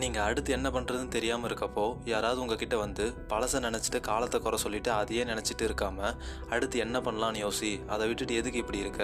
நீங்கள் 0.00 0.24
அடுத்து 0.28 0.50
என்ன 0.56 0.68
பண்ணுறதுன்னு 0.74 1.12
தெரியாமல் 1.14 1.48
இருக்கப்போ 1.48 1.82
யாராவது 2.12 2.40
உங்ககிட்ட 2.42 2.76
வந்து 2.76 3.04
பழசை 3.30 3.58
நினச்சிட்டு 3.66 3.98
காலத்தை 4.08 4.38
குறை 4.40 4.58
சொல்லிட்டு 4.62 4.90
அதையே 4.90 5.24
நினச்சிட்டு 5.24 5.64
இருக்காமல் 5.68 6.14
அடுத்து 6.54 6.76
என்ன 6.84 6.98
பண்ணலான்னு 6.98 7.42
யோசி 7.42 7.70
அதை 7.94 8.06
விட்டுட்டு 8.08 8.38
எதுக்கு 8.40 8.58
இப்படி 8.62 8.78
இருக்க? 8.78 9.02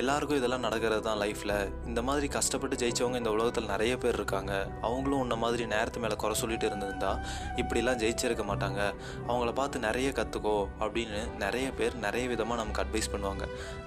எல்லாருக்கும் 0.00 0.38
இதெல்லாம் 0.38 0.64
நடக்கிறது 0.66 1.02
தான் 1.08 1.20
லைஃப்பில் 1.22 1.52
இந்த 1.90 2.02
மாதிரி 2.02 2.28
கஷ்டப்பட்டு 2.36 2.78
ஜெயிச்சவங்க 2.82 3.20
இந்த 3.22 3.32
உலகத்தில் 3.36 3.68
நிறைய 3.72 3.98
பேர் 4.04 4.18
இருக்காங்க. 4.20 4.52
அவங்களும் 4.88 5.20
உன்ன 5.24 5.36
மாதிரி 5.44 5.66
நேரத்து 5.74 6.02
மேலே 6.04 6.16
குறை 6.24 6.36
சொல்லிட்டு 6.42 6.66
இருந்திருந்தா 6.70 7.12
இப்படிலாம் 7.62 8.00
ஜெயிச்சிருக்க 8.04 8.46
மாட்டாங்க. 8.52 8.80
அவங்கள 9.28 9.52
பார்த்து 9.60 9.84
நிறைய 9.88 10.10
கற்றுக்கோ 10.20 10.56
அப்படின்னு 10.80 11.20
நிறைய 11.44 11.68
பேர் 11.80 12.00
நிறைய 12.06 12.24
விதமாக 12.32 12.58
நமக்கு 12.62 12.82
அட்வைஸ் 12.84 13.12
பண்ணுவாங்க. 13.16 13.46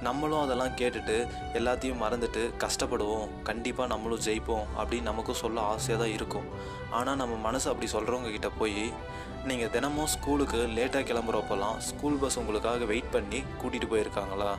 நம்மளும் 0.10 0.44
அதெல்லாம் 0.46 0.78
கேட்டுட்டு 0.84 1.18
எல்லாத்தையும் 1.62 2.02
மறந்துட்டு 2.06 2.46
கஷ்டப்படுவோம். 2.66 3.28
கண்டிப்பாக 3.52 3.92
நம்மளும் 3.96 4.24
ஜெயிப்போம் 4.30 4.66
அப்படின்னு 4.80 5.12
நமக்கும் 5.12 5.42
சொல்ல 5.44 5.60
ஆசையாக 5.74 6.02
தான் 6.04 6.10
இருக்கும். 6.10 6.26
ஆனால் 6.92 7.16
நம்ம 7.16 7.36
மனசு 7.36 7.70
அப்படி 7.70 7.92
சொல்கிறவங்க 7.92 8.32
கிட்ட 8.32 8.50
போய் 8.50 8.94
நீங்கள் 9.46 9.70
தினமும் 9.70 10.06
ஸ்கூலுக்கு 10.06 10.58
லேட்டாக 10.58 11.08
கிளம்புறப்பெல்லாம் 11.10 11.78
ஸ்கூல் 11.78 12.18
பஸ் 12.18 12.38
உங்களுக்காக 12.38 12.86
வெயிட் 12.86 13.12
பண்ணி 13.12 13.44
கூட்டிகிட்டு 13.62 13.90
போயிருக்காங்களா? 13.94 14.56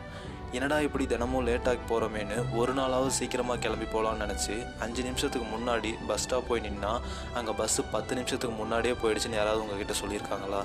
என்னடா 0.53 0.81
இப்படி 0.81 1.07
தினமும் 1.07 1.47
லேட்டாகி 1.47 1.79
போகிறோமேனு 1.89 2.57
ஒரு 2.57 2.75
நாளாவது 2.75 3.07
சீக்கிரமாக 3.07 3.59
கிளம்பி 3.59 3.85
போகலான்னு 3.85 4.25
நினச்சி 4.25 4.67
அஞ்சு 4.81 5.03
நிமிஷத்துக்கு 5.03 5.59
முன்னாடி 5.59 6.07
பஸ் 6.07 6.23
ஸ்டாப் 6.23 6.49
போய் 6.49 6.61
நின்னா 6.61 7.01
அங்கே 7.35 7.53
பஸ்ஸு 7.53 7.85
பத்து 7.93 8.15
நிமிஷத்துக்கு 8.15 8.57
முன்னாடியே 8.57 8.95
போயிடுச்சுன்னு 8.95 9.41
யாராவது 9.41 9.63
உங்ககிட்ட 9.63 9.95
சொல்லியிருக்காங்களா? 10.03 10.63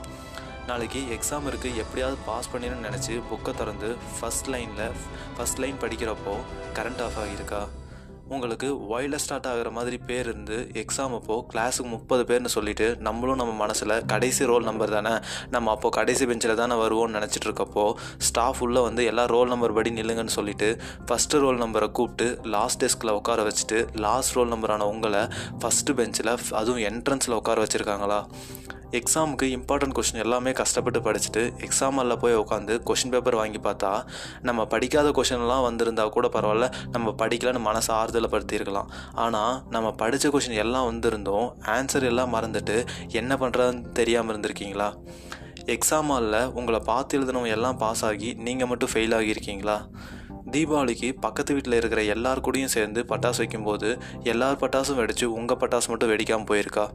நாளைக்கு 0.68 1.00
எக்ஸாம் 1.00 1.48
இருக்குது 1.50 1.76
எப்படியாவது 1.76 2.18
பாஸ் 2.26 2.50
பண்ணிடணும்னு 2.54 2.90
நினச்சி 2.90 3.22
புக்கை 3.32 3.54
திறந்து 3.54 3.98
ஃபஸ்ட் 4.20 4.48
லைனில் 4.48 4.92
ஃபஸ்ட் 5.38 5.58
லைன் 5.58 5.82
படிக்கிறப்போ 5.82 6.36
கரண்ட் 6.74 7.02
ஆஃப் 7.02 7.18
ஆகியிருக்கா? 7.24 7.68
உங்களுக்கு 8.30 8.68
ஒயில 8.68 9.16
ஸ்டார்ட் 9.16 9.48
ஆகிற 9.48 9.70
மாதிரி 9.70 9.98
பேர் 9.98 10.28
இருந்து 10.28 10.70
எக்ஸாம் 10.74 11.14
அப்போது 11.14 11.48
கிளாஸுக்கு 11.54 11.84
முப்பது 11.84 12.24
பேர்னு 12.24 12.46
சொல்லிட்டு 12.46 12.96
நம்மளும் 12.96 13.36
நம்ம 13.36 13.54
மனசில் 13.54 14.06
கடைசி 14.06 14.46
ரோல் 14.46 14.64
நம்பர் 14.64 14.90
தானே? 14.90 15.20
நம்ம 15.50 15.72
அப்போ 15.72 15.90
கடைசி 15.90 16.26
பெஞ்சில் 16.26 16.56
தானே 16.56 16.76
வருவோம்னு 16.76 17.18
நினச்சிட்டு 17.18 17.46
இருக்கப்போ 17.46 17.94
ஸ்டாஃப் 18.18 18.62
உள்ளே 18.62 18.82
வந்து 18.82 19.06
எல்லா 19.06 19.26
ரோல் 19.26 19.48
நம்பர் 19.48 19.74
படி 19.74 19.90
நில்லுங்கன்னு 19.90 20.26
சொல்லிட்டு 20.26 20.82
ஃபஸ்ட்டு 21.08 21.40
ரோல் 21.40 21.58
நம்பரை 21.58 21.92
கூப்பிட்டு 21.92 22.40
லாஸ்ட் 22.44 22.86
டெஸ்கில் 22.86 23.12
உட்கார 23.12 23.48
வச்சுட்டு 23.48 24.00
லாஸ்ட் 24.00 24.36
ரோல் 24.36 24.52
நம்பரான 24.52 24.82
உங்களை 24.82 25.20
ஃபஸ்ட்டு 25.60 25.94
பெஞ்சில் 25.94 26.38
அதுவும் 26.52 26.82
என்ட்ரன்ஸில் 26.82 27.32
உட்கார 27.32 27.64
வச்சுருக்காங்களா? 27.64 28.26
எக்ஸாமுக்கு 28.98 29.46
இம்பார்ட்டன்ட் 29.58 29.96
கொஷின் 29.98 30.20
எல்லாமே 30.24 30.52
கஷ்டப்பட்டு 30.52 31.00
படிச்சுட்டு 31.06 31.44
எக்ஸாம் 31.66 31.96
ஹாலில் 32.00 32.20
போய் 32.24 32.36
உட்காந்து 32.42 32.74
கொஷின் 32.88 33.14
பேப்பர் 33.14 33.38
வாங்கி 33.40 33.60
பார்த்தா 33.64 33.92
நம்ம 34.42 34.66
படிக்காத 34.66 35.12
கொஷின்லாம் 35.18 35.64
வந்திருந்தா 35.68 36.04
கூட 36.16 36.28
பரவாயில்ல 36.28 36.68
நம்ம 36.92 37.14
படிக்கலன்னு 37.22 37.62
மனசை 37.70 37.92
ஆறுதலை 38.00 38.30
படுத்தியிருக்கலாம். 38.34 38.90
ஆனால் 39.24 39.56
நம்ம 39.76 39.92
படித்த 40.02 40.30
கொஷின் 40.30 40.60
எல்லாம் 40.64 40.86
வந்திருந்தோம் 40.90 41.48
ஆன்சர் 41.76 42.06
எல்லாம் 42.12 42.34
மறந்துட்டு 42.36 42.76
என்ன 43.22 43.36
பண்ணுறதுன்னு 43.36 43.82
தெரியாமல் 44.00 44.34
இருந்திருக்கீங்களா? 44.34 44.90
எக்ஸாம் 45.76 46.12
ஹாலில் 46.16 46.40
உங்களை 46.60 46.82
பார்த்து 46.92 47.18
எழுதினவங்க 47.20 47.56
எல்லாம் 47.58 47.78
பாஸ் 47.78 48.06
ஆகி 48.10 48.30
நீங்கள் 48.48 48.72
மட்டும் 48.74 48.94
ஃபெயில் 48.94 49.18
ஆகியிருக்கீங்களா? 49.20 49.78
தீபாவளிக்கு 50.54 51.10
பக்கத்து 51.26 51.52
வீட்டில் 51.54 51.80
இருக்கிற 51.80 52.04
எல்லார் 52.16 52.44
கூடயும் 52.48 52.74
சேர்ந்து 52.76 53.02
பட்டாசு 53.14 53.42
வைக்கும்போது 53.44 53.90
எல்லார் 54.34 54.62
பட்டாசும் 54.64 55.02
வெடித்து 55.02 55.28
உங்கள் 55.40 55.62
பட்டாசு 55.64 55.88
மட்டும் 55.88 56.12
வெடிக்காமல் 56.14 56.50
போயிருக்கா? 56.52 56.88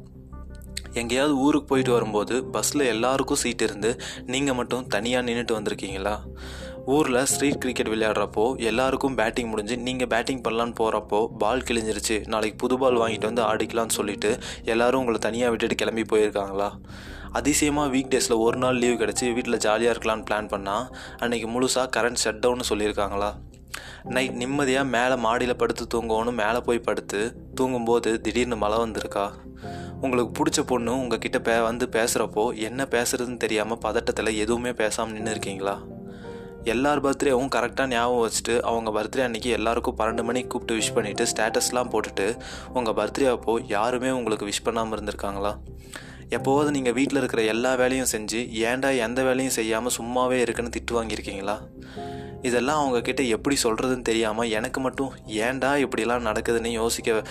எங்கேயாவது 0.92 1.36
ஊருக்கு 1.36 1.67
போயிட்டு 1.67 1.92
வரும்போது 1.92 2.44
பஸ்ஸில் 2.44 2.81
எல்லாருக்கும் 2.81 3.36
சீட் 3.36 3.62
இருந்து 3.62 4.00
நீங்கள் 4.27 4.55
மட்டும் 4.55 4.86
தனியாக 4.86 5.31
நின்றுட்டு 5.31 5.56
வந்திருக்கீங்களா? 5.58 6.14
ஊரில் 6.84 7.25
ஸ்ட்ரீட் 7.25 7.58
கிரிக்கெட் 7.58 7.89
விளையாடுறப்போ 7.89 8.56
எல்லாருக்கும் 8.56 9.14
பேட்டிங் 9.14 9.48
முடிஞ்சு 9.48 9.77
நீங்கள் 9.77 10.06
பேட்டிங் 10.06 10.42
பண்ணலான்னு 10.42 10.75
போகிறப்போ 10.81 11.27
பால் 11.39 11.61
கிழிஞ்சிருச்சு 11.61 12.27
நாளைக்கு 12.27 12.56
புது 12.56 12.78
பால் 12.78 12.97
வாங்கிட்டு 12.97 13.25
வந்து 13.25 13.42
ஆடிக்கலாம்னு 13.42 13.97
சொல்லிட்டு 13.98 14.39
எல்லாரும் 14.62 15.00
உங்களை 15.00 15.20
தனியாக 15.20 15.50
விட்டுட்டு 15.50 15.75
கிளம்பி 15.75 16.03
போயிருக்காங்களா? 16.03 16.71
அதிசயமாக 17.32 17.97
வீக் 17.97 18.12
டேஸில் 18.15 18.38
ஒரு 18.38 18.59
நாள் 18.59 18.77
லீவ் 18.77 19.00
கிடச்சி 19.00 19.32
வீட்டில் 19.32 19.56
ஜாலியாக 19.56 19.98
இருக்கலான்னு 19.98 20.25
பிளான் 20.31 20.50
பண்ணால் 20.54 20.87
அன்றைக்கி 21.19 21.48
முழுசாக 21.54 21.91
கரண்ட் 21.97 22.22
ஷட் 22.25 22.43
டவுன்னு 22.47 22.69
சொல்லியிருக்காங்களா? 22.69 23.32
நைட் 24.04 24.32
நிம்மதியாக 24.32 24.88
மேலே 24.88 25.15
மாடியில் 25.15 25.56
படுத்து 25.56 25.87
தூங்கணும்னு 25.94 26.32
மேலே 26.32 26.60
போய் 26.60 26.78
படுத்து 26.78 27.21
தூங்கும்போது 27.54 28.21
திடீர்னு 28.21 28.56
மழை 28.56 28.78
வந்திருக்கா? 28.78 29.31
உங்களுக்கு 30.00 30.42
பிடிச்ச 30.42 30.66
பொண்ணு 30.66 31.00
உங்ககிட்ட 31.00 31.38
பே 31.41 31.60
வந்து 31.60 31.86
பேசுகிறப்போ 31.86 32.59
என்ன 32.59 32.84
பேசுறதுன்னு 32.91 33.36
தெரியாமல் 33.36 33.78
பதட்டத்தில் 33.78 34.36
எதுவுமே 34.36 34.72
பேசாமல் 34.72 35.12
நின்று 35.12 35.31
இருக்கீங்களா? 35.31 35.82
எல்லார் 36.64 37.04
பர்த்டேவும் 37.04 37.50
கரெக்டாக 37.54 37.86
ஞாபகம் 37.86 38.22
வச்சுட்டு 38.25 38.60
அவங்க 38.60 38.91
பர்த்டே 38.91 39.22
அன்றைக்கி 39.26 39.50
எல்லாருக்கும் 39.59 39.98
பன்னெண்டு 39.98 40.22
மணிக்கு 40.22 40.48
கூப்பிட்டு 40.48 40.82
விஷ் 40.82 40.97
பண்ணிவிட்டு 40.97 41.26
ஸ்டேட்டஸ்லாம் 41.32 41.91
போட்டுட்டு 41.92 42.26
உங்கள் 42.72 42.94
பர்த்டே 42.94 43.28
அப்போது 43.31 43.66
யாருமே 43.66 44.10
உங்களுக்கு 44.10 44.47
விஷ் 44.47 44.64
பண்ணாமல் 44.64 44.98
இருந்திருக்காங்களா? 44.98 45.53
எப்போவாவது 46.37 46.71
நீங்கள் 46.71 46.93
வீட்டில் 46.93 47.19
இருக்கிற 47.19 47.43
எல்லா 47.43 47.71
வேலையும் 47.75 48.11
செஞ்சு 48.12 48.41
ஏன்டா 48.71 48.89
எந்த 49.05 49.21
வேலையும் 49.22 49.55
செய்யாமல் 49.59 49.94
சும்மாவே 49.99 50.39
இருக்குன்னு 50.44 50.72
திட்டு 50.77 50.93
வாங்கியிருக்கீங்களா? 50.97 51.55
இதெல்லாம் 52.43 52.81
அவங்கக்கிட்ட 52.81 53.22
எப்படி 53.37 53.56
சொல்கிறதுன்னு 53.62 54.03
தெரியாமல் 54.03 54.50
எனக்கு 54.50 54.81
மட்டும் 54.81 55.12
ஏன்டா 55.47 55.71
இப்படிலாம் 55.84 56.27
நடக்குதுன்னு 56.28 56.72
யோசிக்க 56.72 57.25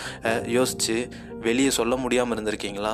யோசித்து 0.56 0.96
வெளியே 1.46 1.70
சொல்ல 1.70 1.96
முடியாமல் 1.96 2.36
இருந்திருக்கீங்களா? 2.36 2.92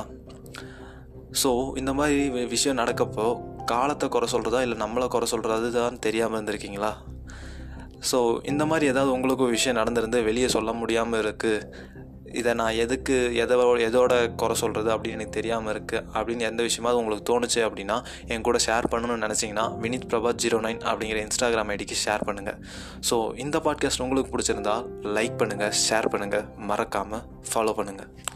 ஸோ 1.43 1.77
இந்த 1.77 1.93
மாதிரி 1.93 2.45
விஷயம் 2.53 2.79
நடக்கப்போ 2.81 3.25
காலத்தை 3.65 4.09
குறை 4.09 4.27
சொல்கிறதா 4.31 4.61
இல்லை 4.61 4.77
நம்மளை 4.85 5.07
குறை 5.07 5.27
சொல்கிறது 5.27 5.69
தான் 5.71 5.99
தெரியாமல் 5.99 6.37
இருந்திருக்கீங்களா? 6.37 6.93
ஸோ 8.11 8.19
இந்த 8.51 8.63
மாதிரி 8.65 8.85
ஏதாவது 8.91 9.11
உங்களுக்கு 9.11 9.45
விஷயம் 9.57 9.79
நடந்திருந்து 9.81 10.19
வெளியே 10.23 10.47
சொல்ல 10.47 10.71
முடியாமல் 10.73 11.21
இருக்குது 11.21 11.59
இதை 12.33 12.53
நான் 12.53 12.73
எதுக்கு 12.73 13.35
எதோ 13.35 13.55
எதோட 13.79 14.35
குறை 14.35 14.55
சொல்கிறது 14.55 14.97
அப்படின்னு 14.97 15.11
எனக்கு 15.11 15.31
தெரியாமல் 15.31 15.73
இருக்குது 15.75 16.03
அப்படின்னு 16.13 16.39
எந்த 16.39 16.63
விஷயமாவது 16.63 16.93
உங்களுக்கு 16.93 17.27
தோணுச்சு 17.31 17.61
அப்படின்னா 17.61 18.03
என் 18.27 18.41
கூட 18.41 18.57
ஷேர் 18.65 18.89
பண்ணணும்னு 18.91 19.25
நினச்சிங்கன்னா 19.25 19.79
வினித் 19.79 20.09
பிரபாத் 20.09 20.41
ஜீரோ 20.43 20.59
நைன் 20.59 20.81
அப்படிங்கிற 20.83 21.27
இன்ஸ்டாகிராம் 21.27 21.69
ஐடிக்கு 21.69 21.97
ஷேர் 22.05 22.25
பண்ணுங்கள் 22.25 22.59
ஸோ 23.09 23.37
இந்த 23.37 23.59
பாட்காஸ்ட் 23.59 24.01
உங்களுக்கு 24.01 24.37
பிடிச்சிருந்தா 24.37 24.85
லைக் 25.03 25.37
பண்ணுங்கள் 25.37 25.75
ஷேர் 25.89 26.11
பண்ணுங்கள் 26.11 26.47
மறக்காமல் 26.57 27.21
ஃபாலோ 27.53 27.75
பண்ணுங்கள் 27.77 28.34